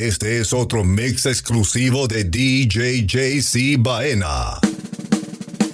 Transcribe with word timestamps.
Este 0.00 0.38
es 0.38 0.52
otro 0.52 0.84
mix 0.84 1.26
exclusivo 1.26 2.06
de 2.06 2.22
DJ 2.22 3.04
JC 3.04 3.76
Baena. 3.80 4.60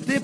Te 0.06 0.18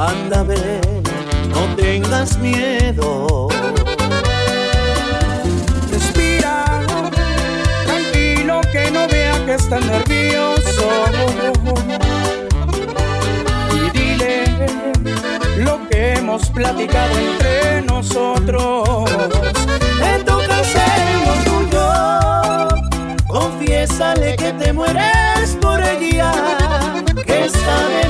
anda 0.00 0.42
ve, 0.42 0.80
no 1.50 1.76
tengas 1.76 2.38
miedo. 2.38 3.48
Respira, 5.92 6.64
tranquilo 7.84 8.62
que 8.72 8.90
no 8.90 9.06
vea 9.08 9.44
que 9.44 9.54
estás 9.54 9.84
nervioso. 9.84 10.88
Y 13.74 13.98
dile 13.98 14.44
lo 15.58 15.86
que 15.88 16.14
hemos 16.14 16.48
platicado 16.48 17.18
entre 17.18 17.82
nosotros. 17.82 19.10
En 20.02 20.24
tu 20.24 20.38
casa 20.48 20.82
en 20.96 21.18
lo 21.26 21.34
tuyo, 21.50 21.88
confiésale 23.28 24.36
que 24.36 24.52
te 24.54 24.72
mueres 24.72 25.58
por 25.60 25.78
ella, 25.82 26.32
que 27.26 27.50
sabe 27.50 28.09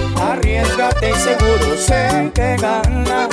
Arriesgate 0.61 1.09
y 1.09 1.15
seguro 1.15 1.77
sé 1.77 2.31
que 2.35 2.55
ganas. 2.57 3.29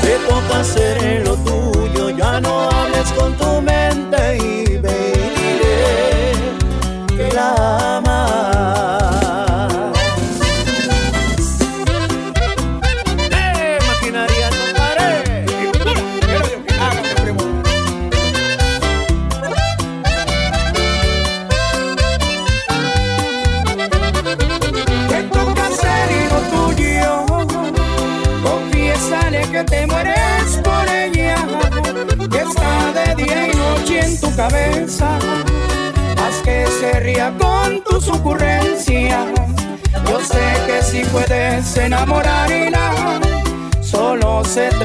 Te 0.00 0.16
toca 0.28 0.60
hacer 0.60 1.26
lo 1.26 1.36
tuyo, 1.36 2.10
ya 2.10 2.40
no 2.40 2.70
hables 2.70 3.12
con 3.12 3.34
tu 3.36 3.60
mente 3.60 4.05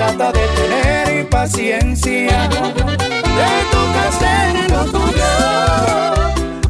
trata 0.02 0.32
de 0.32 0.48
tener 0.48 1.30
paciencia. 1.30 2.50
De 3.40 3.52
tu 3.72 3.82
hacer 4.08 4.72
lo 4.72 4.84
tuyo, 4.86 5.34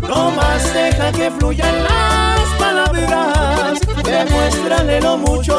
no 0.10 0.32
más 0.32 0.74
deja 0.74 1.12
que 1.14 1.32
fluyan 1.32 1.76
las 1.84 2.42
palabras. 2.60 3.80
Demuéstrale 4.04 5.00
lo 5.02 5.18
mucho 5.18 5.58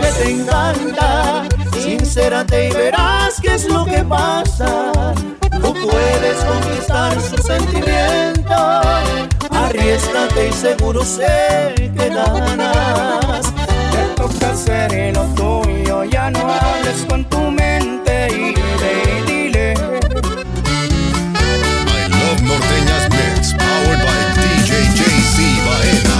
que 0.00 0.06
te 0.06 0.30
encanta. 0.30 1.48
Sincérate 1.82 2.68
y 2.68 2.72
verás 2.72 3.40
qué 3.42 3.54
es 3.54 3.68
lo 3.68 3.84
que 3.84 4.04
pasa 4.04 4.92
puedes 5.82 6.36
conquistar 6.44 7.20
sus 7.20 7.40
sentimientos. 7.40 8.56
Arriesgate 9.50 10.48
y 10.48 10.52
seguro 10.52 11.04
sé 11.04 11.74
que 11.76 12.08
ganarás. 12.08 13.52
Te 13.92 14.14
toca 14.16 14.50
hacer 14.50 15.14
lo 15.14 15.24
tuyo, 15.34 15.69
ya 16.04 16.30
no 16.30 16.40
hables 16.40 17.04
con 17.08 17.24
tu 17.24 17.50
mente 17.50 18.28
y 18.30 18.54
ve 18.80 18.92
y 19.18 19.22
dile. 19.30 19.72
I 19.72 19.74
love 22.08 22.42
Norteñas 22.42 23.08
Mix, 23.10 23.52
powered 23.54 24.00
by 24.06 24.22
DJ 24.36 24.72
JC 24.96 25.36
Baena. 25.66 26.18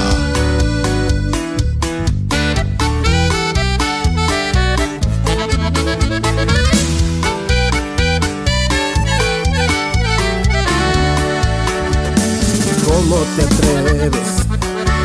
¿Cómo 12.86 13.16
te 13.36 13.42
atreves 13.42 14.30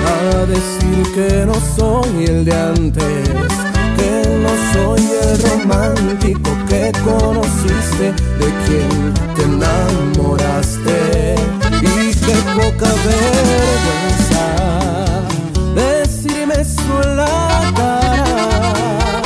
a 0.06 0.46
decir 0.46 1.04
que 1.14 1.46
no 1.46 1.56
soy 1.78 2.26
el 2.26 2.46
de 2.46 2.54
antes? 2.54 3.75
Soy 4.74 5.02
el 5.22 5.42
romántico 5.50 6.52
que 6.68 6.92
conociste, 7.04 8.14
de 8.40 8.48
quien 8.66 9.14
te 9.36 9.44
enamoraste. 9.44 11.36
Y 11.82 12.14
qué 12.14 12.36
poca 12.56 12.90
vergüenza 13.06 14.46
decirme 15.76 16.56
eso 16.62 17.02
en 17.04 17.18
la 17.18 17.74
cara. 17.76 19.22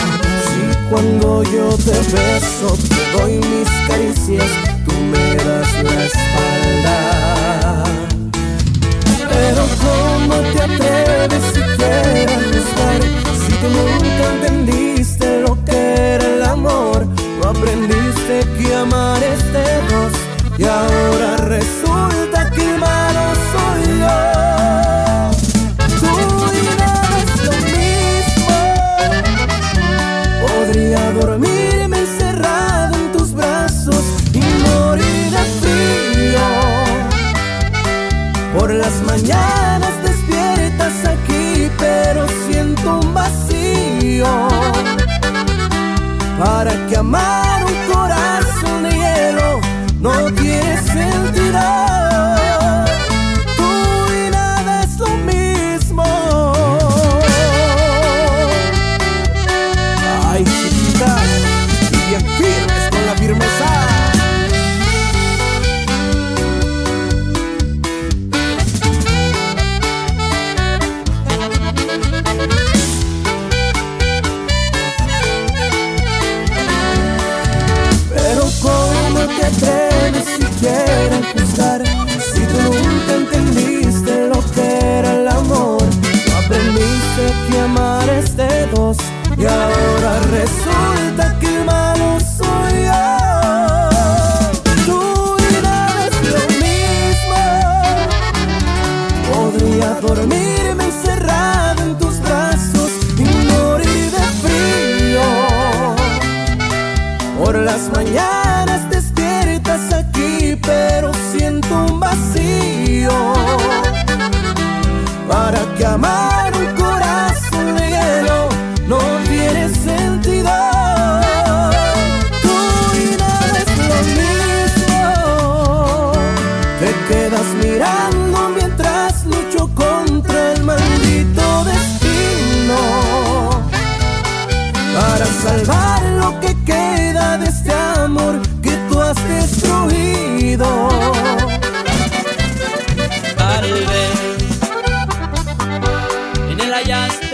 Si 0.45 0.61
cuando 0.89 1.43
yo 1.43 1.69
te 1.77 1.97
beso, 2.11 2.77
te 2.89 3.01
doy 3.17 3.33
mis 3.37 3.69
caricias, 3.87 4.49
aprendiste 17.49 18.45
que 18.57 18.75
amar 18.75 19.21
es 19.23 19.41
de 19.53 19.67
dos 19.89 20.13
amar 46.99 47.63
un 47.63 47.93
corazón 47.93 48.83
de 48.83 48.91
hielo 48.91 49.61
no 50.01 50.33
tiene 50.33 50.77
sentido. 50.81 51.98
Dos 89.39 89.78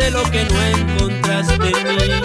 hallaste 0.06 0.12
lo 0.12 0.24
que 0.32 0.46
no 0.46 0.62
encontraste 0.62 1.54
en 1.54 1.88
mí. 1.88 2.22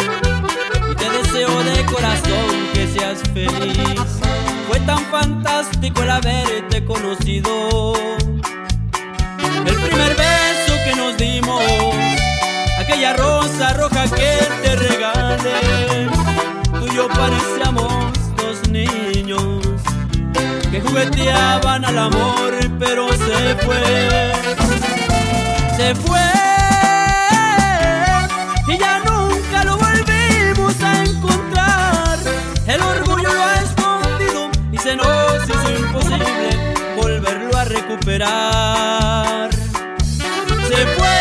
Y 0.91 0.95
te 0.95 1.11
deseo 1.11 1.63
de 1.63 1.85
corazón 1.87 2.69
que 2.73 2.87
seas 2.87 3.21
feliz. 3.33 4.01
Fue 4.69 4.81
tan 4.81 5.05
fantástico 5.07 6.03
el 6.03 6.11
haberte 6.11 6.85
conocido. 6.85 7.95
El 9.67 9.75
primer 9.75 10.17
beso 10.17 10.75
que 10.85 10.97
nos 10.97 11.17
dimos, 11.17 11.63
aquella 12.79 13.15
rosa 13.15 13.73
roja 13.75 14.05
que 14.05 14.39
te 14.63 14.77
regalé. 14.77 16.09
Tú 16.73 16.87
y 16.87 16.97
yo 16.97 17.09
parecíamos 17.09 18.13
dos 18.37 18.69
niños 18.69 19.63
que 20.71 20.81
jugueteaban 20.81 21.85
al 21.85 21.99
amor, 21.99 22.53
pero 22.79 23.09
se 23.09 23.55
fue, 23.57 24.33
se 25.77 25.95
fue 25.95 26.50
El 32.71 32.81
orgullo 32.83 33.33
lo 33.35 33.43
ha 33.43 33.55
escondido 33.57 34.49
y 34.71 34.79
se 34.79 34.95
nos 34.95 35.49
hizo 35.49 35.71
imposible 35.77 36.75
volverlo 36.95 37.57
a 37.59 37.65
recuperar. 37.65 39.51
Se 40.69 40.87
fue, 40.97 41.21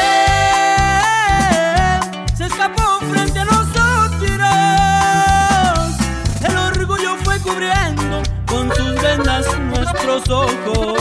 se 2.37 2.45
escapó 2.45 2.99
frente 3.11 3.39
a 3.39 3.45
nosotros. 3.45 4.39
El 6.47 6.55
orgullo 6.55 7.17
fue 7.23 7.39
cubriendo 7.39 8.21
con 8.45 8.71
sus 8.75 9.01
vendas 9.01 9.47
nuestros 9.59 10.29
ojos. 10.29 10.99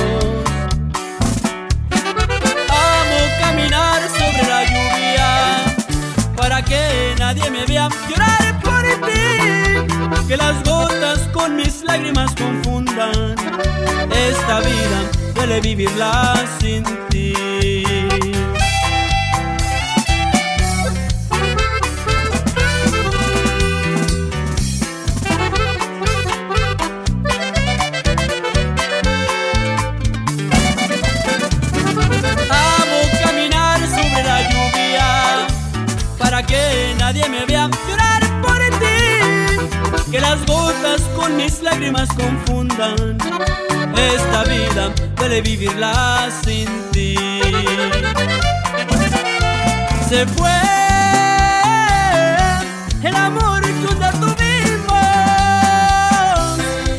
Amo 2.71 3.19
caminar 3.39 4.01
sobre 4.09 4.43
la 4.49 4.65
lluvia 4.65 5.65
para 6.35 6.65
que 6.65 7.15
nadie 7.19 7.51
me 7.51 7.67
vea 7.67 7.91
llorar. 8.09 8.48
Que 10.29 10.37
las 10.37 10.63
gotas 10.63 11.21
con 11.33 11.57
mis 11.57 11.83
lágrimas 11.85 12.35
confundan. 12.35 13.35
Esta 14.13 14.61
vida 14.61 15.11
duele 15.35 15.59
vivirla 15.63 16.35
sin 16.61 16.85
ti. 17.09 17.33
Que 40.19 40.23
las 40.23 40.45
gotas 40.47 41.03
con 41.17 41.37
mis 41.37 41.63
lágrimas 41.63 42.09
confundan. 42.15 43.19
Esta 43.97 44.45
vida 44.45 44.93
puede 45.17 45.43
vivirla 45.43 46.29
sin 46.45 46.69
ti. 46.91 47.17
Se 50.09 50.27
fue 50.27 50.51
el 53.03 53.15
amor 53.15 53.63
que 53.63 53.87
un 53.93 53.99
día 53.99 54.11
tuvimos. 54.13 54.99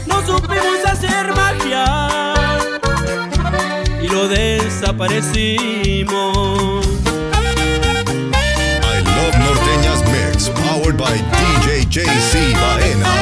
No 0.07 0.25
supimos 0.25 0.85
hacer 0.85 1.35
magia 1.35 2.33
y 4.01 4.07
lo 4.07 4.29
desaparecimos. 4.29 6.98
Powered 10.89 10.97
by 10.97 11.17
DJ 11.17 11.85
JC 11.89 12.53
Baena. 12.53 13.13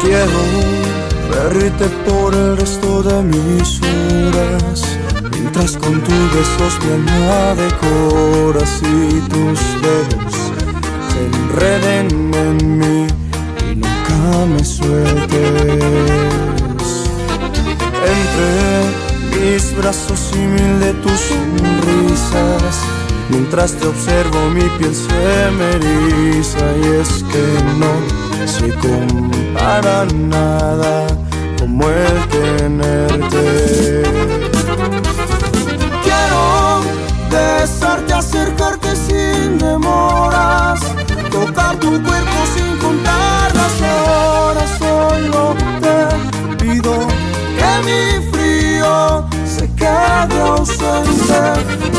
quiero 0.00 0.42
verte 1.30 1.86
por 2.08 2.34
el 2.34 2.56
resto 2.56 3.02
de 3.02 3.22
mis 3.22 3.80
horas 3.82 4.84
Mientras 5.32 5.76
con 5.76 6.00
tus 6.00 6.32
besos 6.32 6.78
mi 6.84 6.92
alma 6.92 7.54
decoras 7.56 8.80
y 8.82 9.20
tus 9.28 9.60
dedos 9.82 10.34
se 11.10 11.20
enreden 11.26 12.34
en 12.34 12.78
mí 12.78 13.06
y 13.70 13.76
nunca 13.76 14.46
me 14.46 14.64
sueltes 14.64 15.45
mis 19.56 19.74
brazos 19.74 20.32
y 20.34 20.38
mil 20.38 20.80
de 20.80 20.92
tus 21.02 21.18
sonrisas 21.18 22.74
Mientras 23.30 23.72
te 23.72 23.86
observo 23.86 24.50
mi 24.50 24.64
piel 24.76 24.94
se 24.94 25.50
me 25.56 25.70
eriza 25.76 26.66
y 26.82 26.86
es 27.00 27.24
que 27.32 27.44
no 27.80 27.92
se 28.46 28.68
compara 28.74 30.04
nada 30.14 31.06
como 31.58 31.88
el 31.88 32.28
tenerte. 32.28 34.02
Quiero 36.04 36.82
besarte, 37.30 38.12
acercarte 38.12 38.94
sin 38.94 39.58
demoras, 39.58 40.80
tocar 41.30 41.76
tu 41.80 41.90
cuerpo 42.02 42.38
sin 42.54 42.76
contar 42.76 43.54
las 43.56 43.74
horas. 43.80 44.70
Solo 44.78 45.56
te 45.80 46.64
pido 46.64 46.94
que 47.58 47.70
mi 47.86 48.30
frío 48.30 49.26
quede 49.74 50.40
ausente. 50.40 51.40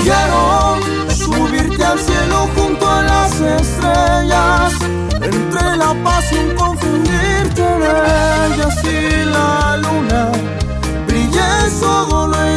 Quiero 0.03 0.77
subirte 1.09 1.83
al 1.83 1.99
cielo 1.99 2.47
junto 2.55 2.89
a 2.89 3.01
las 3.03 3.31
estrellas, 3.39 4.73
entre 5.21 5.77
la 5.77 5.93
pasión 6.03 6.55
confundirte 6.55 7.61
en 7.61 7.81
ellas 8.53 8.83
y 8.83 9.25
la 9.25 9.77
luna 9.77 10.31
brille 11.07 11.39
en 12.45 12.56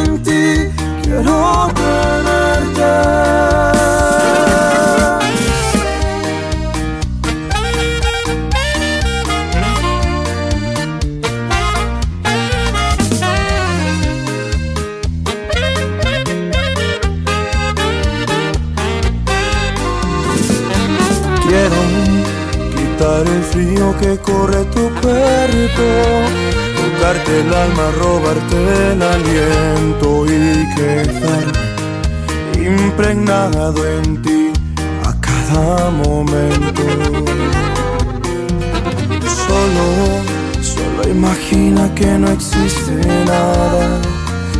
No 42.17 42.29
existe 42.29 42.93
nada. 43.25 44.01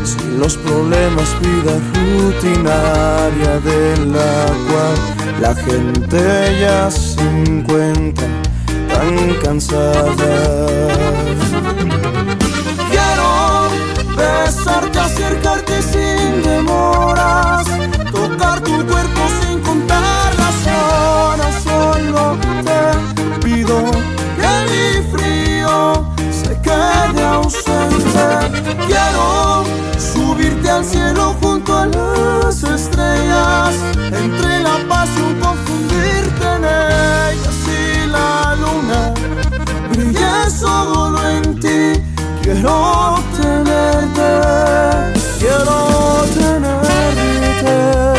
Sin 0.03 0.39
los 0.39 0.57
problemas, 0.57 1.29
vida 1.41 1.73
rutinaria 1.93 3.59
de 3.59 3.97
la 4.07 4.45
cual 4.67 4.97
la 5.41 5.55
gente 5.55 6.57
ya 6.59 6.89
se 6.89 7.21
encuentra 7.21 8.27
tan 8.91 9.33
cansada. 9.43 10.33
Quiero 12.89 13.69
besarte, 14.15 14.99
acercarte 14.99 15.81
sin 15.81 16.43
demoras, 16.43 17.65
tocar 18.11 18.61
tu 18.61 18.85
cuerpo 18.85 19.20
Quiero 28.87 29.63
subirte 29.97 30.69
al 30.69 30.85
cielo 30.85 31.35
junto 31.41 31.77
a 31.77 31.85
las 31.87 32.63
estrellas, 32.63 33.75
entre 33.95 34.59
la 34.59 34.77
pasión 34.87 35.39
confundirte 35.39 36.45
en 36.55 36.65
ellas 36.65 37.59
y 37.67 38.07
la 38.07 38.55
luna 38.55 39.13
brille 39.89 40.49
solo 40.49 41.19
en 41.29 41.59
ti. 41.59 42.01
Quiero 42.43 43.19
tenerte, 43.37 44.29
quiero 45.39 46.25
tenerte. 46.33 48.10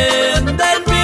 Sorprende 0.00 0.62
en 0.62 0.99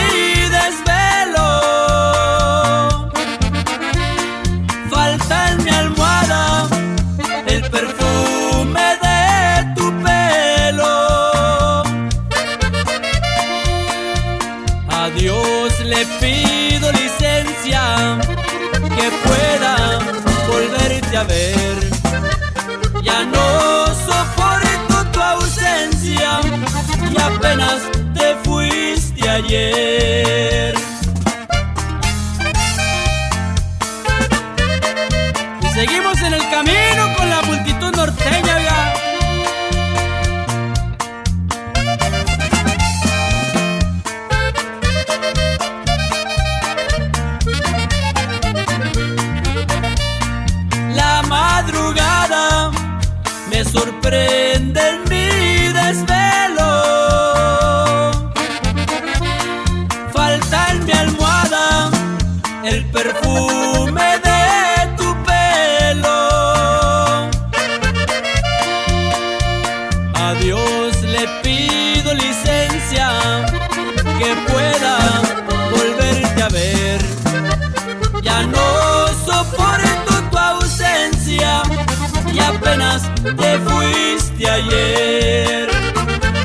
Y 29.49 29.53
seguimos 35.73 36.21
en 36.23 36.35
el 36.35 36.50
camino 36.50 37.17
con 37.17 37.31
la 37.31 37.43
multitud 37.43 37.95
norteña. 37.95 38.57
La 50.95 51.23
madrugada 51.29 52.73
me 53.50 53.65
sorprende 53.65 55.05
el 62.66 62.85
perfume 62.87 64.18
de 64.28 64.96
tu 64.96 65.14
pelo. 65.25 66.18
A 70.14 70.35
Dios 70.40 71.02
le 71.02 71.28
pido 71.42 72.14
licencia 72.14 73.08
que 74.18 74.35
pueda 74.50 74.96
volverte 75.70 76.42
a 76.42 76.49
ver. 76.49 77.00
Ya 78.23 78.42
no 78.42 79.06
soporto 79.25 80.12
tu 80.30 80.38
ausencia 80.38 81.62
y 82.32 82.38
apenas 82.40 83.02
te 83.23 83.58
fuiste 83.61 84.50
ayer. 84.50 85.68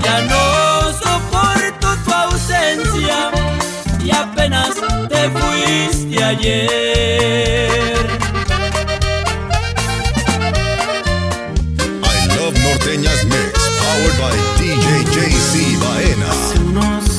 Ya 0.03 0.21
no 0.21 0.93
soporto 0.93 1.95
tu 2.05 2.11
ausencia 2.13 3.31
y 4.03 4.11
apenas 4.11 4.75
te 5.09 5.29
fuiste 5.29 6.10
ayer. 6.31 8.05
I 12.03 12.27
love 12.38 12.55
Norteñas 12.63 13.23
Mix, 13.25 13.53
powered 13.79 14.17
by 14.17 14.33
DJ 14.57 14.88
JC 15.13 15.77
Baena. 15.83 17.10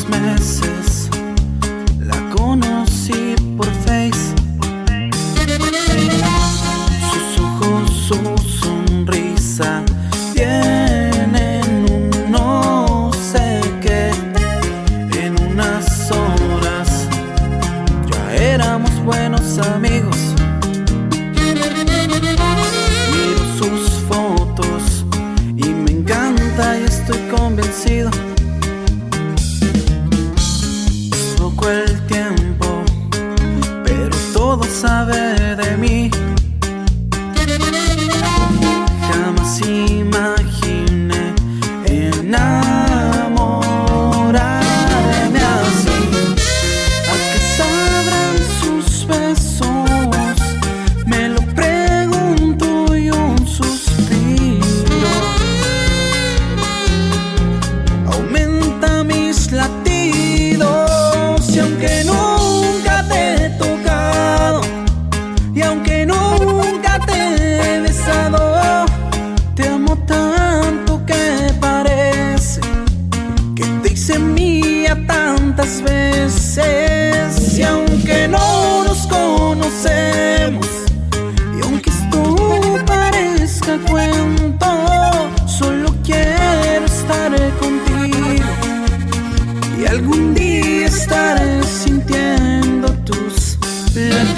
Tus 93.92 94.31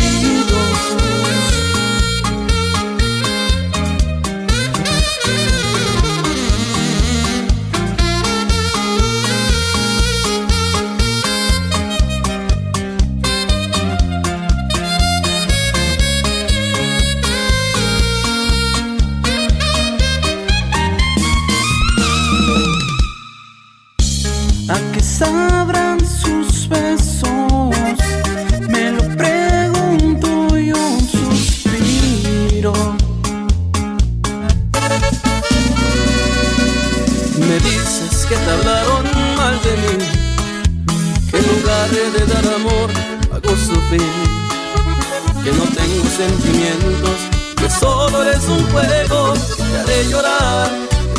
que 49.03 49.77
haré 49.77 50.09
llorar, 50.09 50.71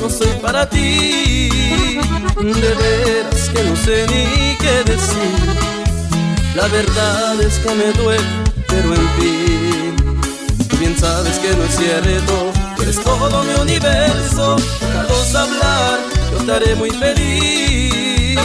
no 0.01 0.09
soy 0.09 0.31
para 0.41 0.67
ti, 0.69 1.49
de 1.49 2.73
veras 2.81 3.49
que 3.53 3.63
no 3.63 3.75
sé 3.75 4.05
ni 4.07 4.55
qué 4.57 4.83
decir, 4.91 5.35
la 6.55 6.67
verdad 6.67 7.41
es 7.41 7.59
que 7.59 7.75
me 7.75 7.91
duele, 7.93 8.23
pero 8.67 8.93
en 8.95 9.09
fin. 9.19 9.95
Tú 10.69 10.77
bien 10.77 10.95
sabes 10.97 11.37
que 11.39 11.53
no 11.55 11.63
es 11.65 11.75
cierto, 11.75 12.51
eres 12.81 13.03
todo 13.03 13.43
mi 13.43 13.53
universo. 13.61 14.55
Déjalos 14.79 15.35
hablar, 15.35 15.99
yo 16.31 16.37
te 16.45 16.51
haré 16.53 16.75
muy 16.75 16.91
feliz. 16.91 18.39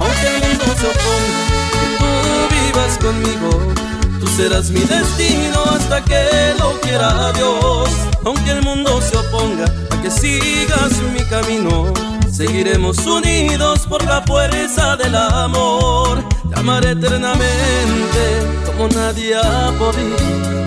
Aunque 0.00 0.26
el 0.26 0.40
mundo 0.48 0.64
se 0.80 0.86
oponga, 0.92 1.40
que 1.72 1.86
tú 1.98 2.08
vivas 2.54 2.98
conmigo. 2.98 3.93
Tú 4.24 4.30
serás 4.30 4.70
mi 4.70 4.80
destino 4.80 5.62
hasta 5.70 6.02
que 6.02 6.54
lo 6.58 6.80
quiera 6.80 7.30
Dios. 7.32 7.90
Aunque 8.24 8.52
el 8.52 8.62
mundo 8.62 8.98
se 9.02 9.18
oponga 9.18 9.66
a 9.90 10.00
que 10.00 10.10
sigas 10.10 10.92
mi 11.12 11.22
camino, 11.24 11.92
seguiremos 12.32 13.04
unidos 13.06 13.80
por 13.86 14.02
la 14.06 14.22
fuerza 14.22 14.96
del 14.96 15.14
amor. 15.14 16.24
Te 16.48 16.58
amaré 16.58 16.92
eternamente 16.92 18.22
como 18.64 18.88
nadie 18.88 19.36
ha 19.36 19.70
podido. 19.78 20.16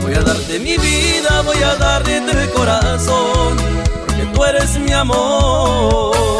Voy 0.04 0.14
a 0.14 0.22
darte 0.22 0.60
mi 0.60 0.78
vida, 0.78 1.42
voy 1.44 1.64
a 1.64 1.76
darte 1.78 2.18
el 2.18 2.50
corazón, 2.52 3.58
porque 4.06 4.24
tú 4.36 4.46
eres 4.46 4.78
mi 4.78 4.94
amor. 4.94 6.37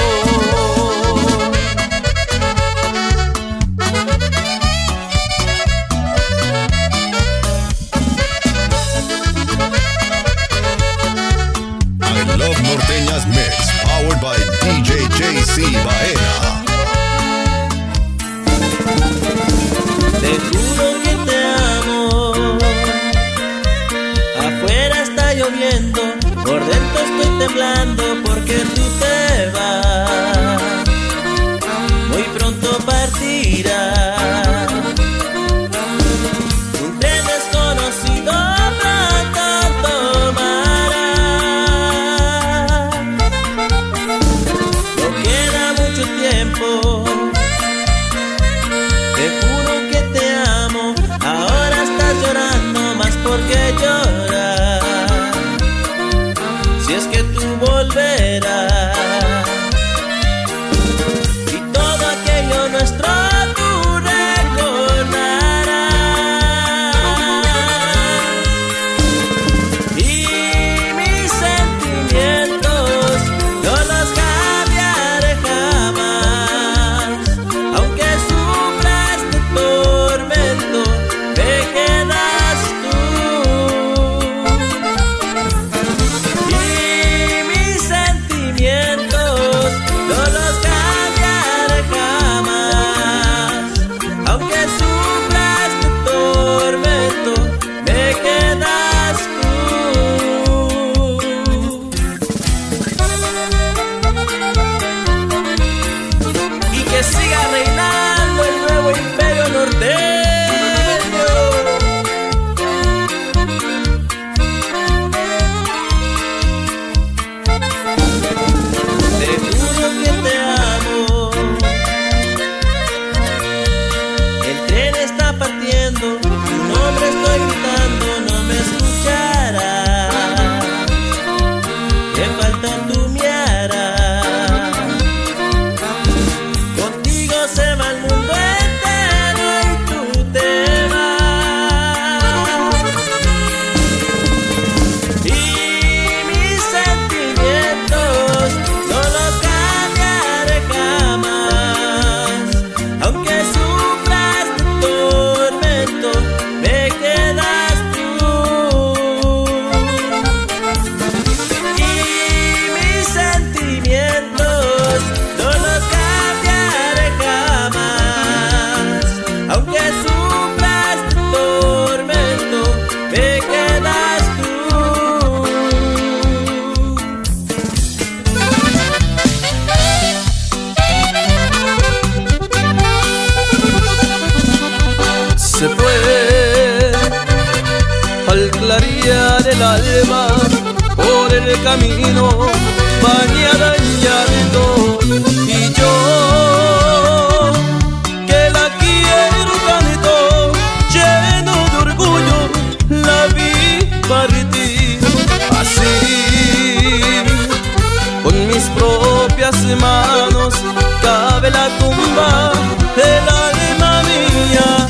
Alma 212.20 214.04
mía 214.04 214.88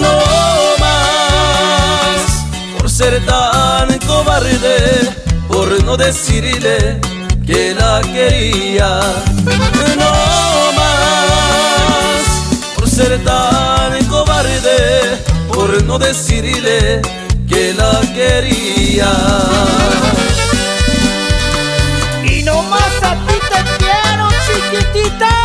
no 0.00 0.16
más 0.80 2.20
por 2.76 2.90
ser 2.90 3.24
tan 3.24 3.98
cobarde 4.00 4.76
por 5.48 5.84
no 5.84 5.96
decirle 5.96 7.00
que 7.46 7.74
la 7.74 8.00
quería. 8.02 9.00
No 9.96 10.12
más 10.78 12.24
por 12.74 12.88
ser 12.88 13.22
tan 13.24 14.04
cobarde, 14.06 15.22
por 15.48 15.82
no 15.84 15.98
decirle 15.98 17.00
que 17.48 17.72
la 17.74 18.00
quería. 18.14 19.12
Y 22.24 22.42
no 22.42 22.62
más 22.62 23.02
a 23.02 23.14
ti 23.26 23.38
te 23.50 23.60
quiero, 23.78 24.28
chiquitita. 24.46 25.35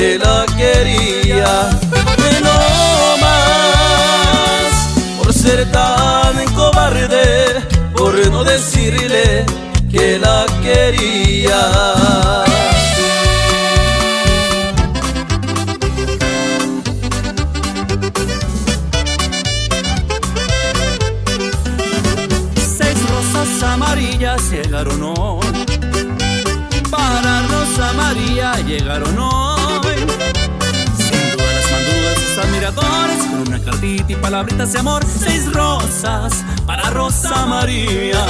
Que 0.00 0.18
la 0.18 0.46
quería. 0.56 1.68
No 2.46 2.58
más 3.24 4.72
por 5.18 5.30
ser 5.30 5.70
tan 5.70 6.36
cobarde, 6.54 7.60
por 7.94 8.14
no 8.32 8.42
decirle 8.42 9.44
que 9.90 10.18
la 10.18 10.46
quería. 10.62 11.60
Seis 22.78 22.98
rosas 23.12 23.62
amarillas 23.74 24.50
llegaron 24.50 25.02
hoy. 25.18 25.46
Para 26.90 27.42
Rosa 27.52 27.92
María 27.92 28.54
llegaron 28.66 29.18
hoy. 29.18 29.39
Y 33.82 34.14
palabritas 34.16 34.72
de 34.72 34.78
amor. 34.78 35.02
Seis 35.06 35.50
rosas 35.52 36.44
para 36.66 36.90
Rosa 36.90 37.46
María. 37.46 38.22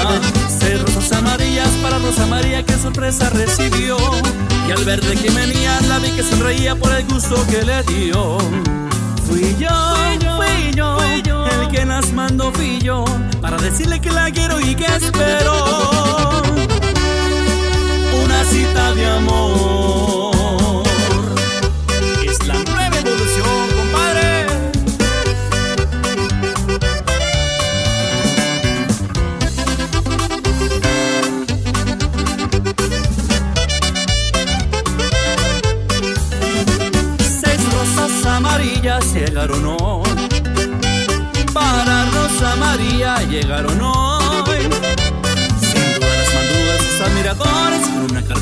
Seis 0.48 0.80
rosas 0.82 1.12
amarillas 1.12 1.68
para 1.82 1.98
Rosa 1.98 2.26
María. 2.26 2.64
Qué 2.64 2.74
sorpresa 2.74 3.28
recibió. 3.30 3.96
Y 4.68 4.72
al 4.72 4.84
ver 4.84 5.00
de 5.00 5.14
quién 5.16 5.34
venía 5.34 5.80
la 5.88 5.98
vi 5.98 6.10
que 6.10 6.22
sonreía 6.22 6.76
por 6.76 6.92
el 6.92 7.04
gusto 7.06 7.34
que 7.48 7.62
le 7.64 7.82
dio. 7.84 8.38
Fui 9.26 9.56
yo, 9.58 9.68
fui 10.36 10.72
yo, 10.72 10.98
el 11.00 11.68
que 11.68 11.84
las 11.84 12.12
mandó 12.12 12.52
fui 12.52 12.78
yo 12.80 13.04
para 13.40 13.56
decirle 13.56 14.00
que 14.00 14.10
la 14.10 14.30
quiero 14.30 14.60
y 14.60 14.74
que 14.74 14.86
espero 14.86 16.42
una 18.24 18.44
cita 18.44 18.94
de 18.94 19.06
amor. 19.06 19.79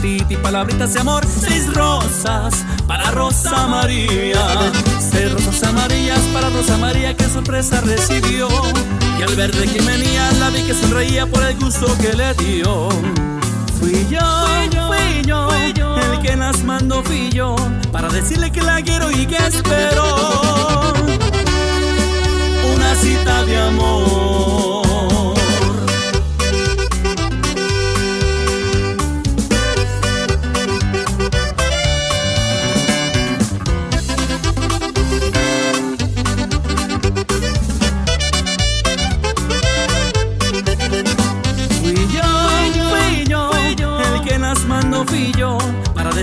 Y 0.04 0.36
palabritas 0.36 0.92
de 0.94 1.00
amor. 1.00 1.24
Seis 1.26 1.72
rosas 1.74 2.64
para 2.86 3.10
Rosa 3.10 3.66
María. 3.66 4.70
Seis 5.00 5.32
rosas 5.32 5.62
amarillas 5.64 6.20
para 6.32 6.50
Rosa 6.50 6.76
María. 6.78 7.16
Qué 7.16 7.24
sorpresa 7.24 7.80
recibió. 7.80 8.48
Y 9.18 9.22
al 9.22 9.34
ver 9.34 9.52
de 9.52 9.66
quién 9.66 9.84
venía 9.86 10.30
la 10.38 10.50
vi 10.50 10.62
que 10.62 10.74
sonreía 10.74 11.26
por 11.26 11.42
el 11.42 11.58
gusto 11.58 11.86
que 11.98 12.12
le 12.12 12.34
dio. 12.34 12.88
Fui 13.80 14.06
yo, 14.08 14.20
fui 14.86 15.22
yo, 15.24 15.48
el 16.12 16.20
que 16.20 16.36
las 16.36 16.62
mandó 16.64 17.02
fui 17.02 17.30
yo 17.30 17.56
para 17.92 18.08
decirle 18.08 18.50
que 18.50 18.62
la 18.62 18.82
quiero 18.82 19.10
y 19.10 19.26
que 19.26 19.36
espero 19.36 20.92
una 22.74 22.94
cita 22.96 23.44
de 23.44 23.56
amor. 23.56 24.87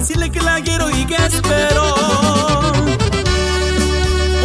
Decirle 0.08 0.30
que 0.30 0.40
la 0.40 0.62
quiero 0.62 0.88
y 0.92 1.04
que 1.06 1.16
espero 1.16 1.96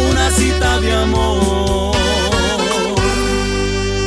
una 0.09 0.31
cita 0.31 0.79
de 0.79 0.91
amor. 0.91 1.95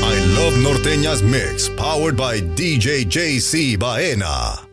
I 0.03 0.35
Love 0.35 0.57
Norteñas 0.59 1.23
Mix, 1.23 1.69
powered 1.69 2.17
by 2.17 2.41
DJ 2.57 3.05
JC 3.05 3.79
Baena. 3.79 4.64